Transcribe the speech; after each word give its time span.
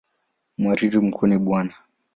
Mhariri 0.57 0.99
mkuu 1.05 1.27
ni 1.27 1.37
Bw. 1.43 1.49